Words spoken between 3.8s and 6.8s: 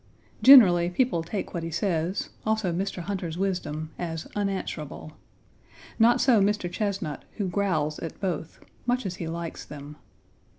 as unanswerable. Not so Mr.